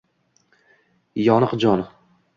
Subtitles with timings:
[1.27, 1.89] yoniq jon.